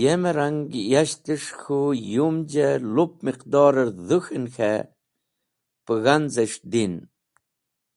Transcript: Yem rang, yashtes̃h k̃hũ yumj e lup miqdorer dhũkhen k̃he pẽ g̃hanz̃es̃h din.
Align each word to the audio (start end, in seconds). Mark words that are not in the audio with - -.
Yem 0.00 0.22
rang, 0.36 0.60
yashtes̃h 0.90 1.50
k̃hũ 1.60 1.92
yumj 2.12 2.50
e 2.66 2.68
lup 2.94 3.12
miqdorer 3.24 3.88
dhũkhen 4.08 4.44
k̃he 4.54 4.72
pẽ 5.84 5.98
g̃hanz̃es̃h 6.04 6.58
din. 6.72 6.94